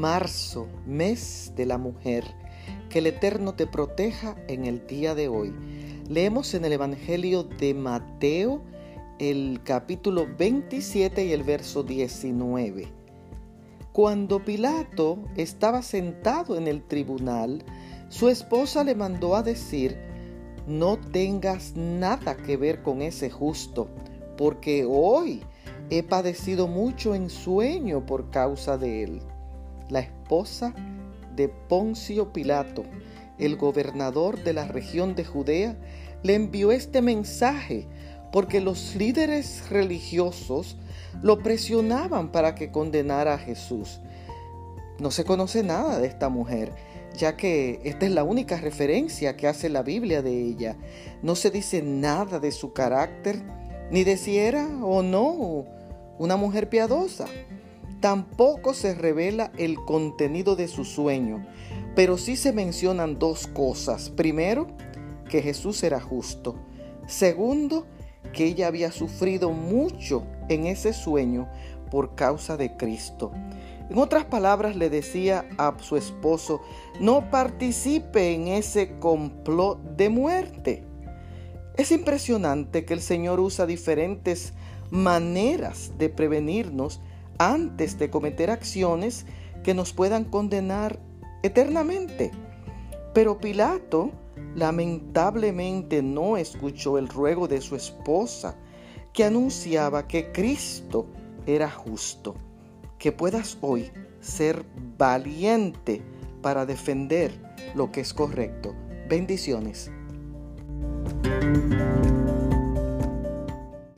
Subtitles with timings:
[0.00, 2.24] marzo, mes de la mujer.
[2.88, 5.54] Que el Eterno te proteja en el día de hoy.
[6.08, 8.62] Leemos en el Evangelio de Mateo
[9.18, 12.88] el capítulo 27 y el verso 19.
[13.92, 17.62] Cuando Pilato estaba sentado en el tribunal,
[18.08, 19.98] su esposa le mandó a decir,
[20.66, 23.88] no tengas nada que ver con ese justo,
[24.38, 25.42] porque hoy
[25.90, 29.22] he padecido mucho en sueño por causa de él.
[29.90, 30.72] La esposa
[31.34, 32.84] de Poncio Pilato,
[33.38, 35.76] el gobernador de la región de Judea,
[36.22, 37.88] le envió este mensaje
[38.30, 40.76] porque los líderes religiosos
[41.22, 44.00] lo presionaban para que condenara a Jesús.
[45.00, 46.72] No se conoce nada de esta mujer,
[47.16, 50.76] ya que esta es la única referencia que hace la Biblia de ella.
[51.22, 53.42] No se dice nada de su carácter,
[53.90, 55.64] ni de si era o no
[56.18, 57.26] una mujer piadosa.
[58.00, 61.46] Tampoco se revela el contenido de su sueño,
[61.94, 64.08] pero sí se mencionan dos cosas.
[64.10, 64.68] Primero,
[65.28, 66.56] que Jesús era justo.
[67.06, 67.86] Segundo,
[68.32, 71.48] que ella había sufrido mucho en ese sueño
[71.90, 73.32] por causa de Cristo.
[73.90, 76.60] En otras palabras, le decía a su esposo,
[77.00, 80.84] no participe en ese complot de muerte.
[81.76, 84.54] Es impresionante que el Señor usa diferentes
[84.90, 87.00] maneras de prevenirnos
[87.40, 89.24] antes de cometer acciones
[89.64, 91.00] que nos puedan condenar
[91.42, 92.30] eternamente.
[93.14, 94.12] Pero Pilato
[94.54, 98.56] lamentablemente no escuchó el ruego de su esposa,
[99.14, 101.06] que anunciaba que Cristo
[101.46, 102.36] era justo.
[102.98, 104.66] Que puedas hoy ser
[104.98, 106.02] valiente
[106.42, 107.32] para defender
[107.74, 108.74] lo que es correcto.
[109.08, 109.90] Bendiciones.